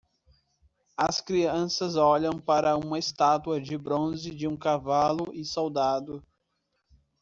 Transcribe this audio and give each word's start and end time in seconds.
As 0.97 1.21
crianças 1.21 1.95
olham 1.95 2.39
para 2.39 2.75
uma 2.75 2.97
estátua 2.97 3.61
de 3.61 3.77
bronze 3.77 4.31
de 4.31 4.47
um 4.47 4.57
cavalo 4.57 5.31
e 5.31 5.45
soldado. 5.45 6.23